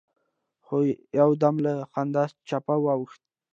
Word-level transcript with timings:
خو 0.65 0.75
يودم 1.19 1.55
له 1.65 1.73
خندا 1.91 2.23
چپه 2.47 2.75
واوښت. 2.85 3.21